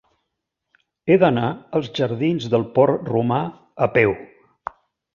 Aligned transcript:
He 1.11 1.17
d'anar 1.25 1.51
als 1.81 1.91
jardins 2.01 2.49
del 2.57 2.67
Port 2.81 3.15
Romà 3.15 3.41
a 3.89 3.93
peu. 4.01 4.21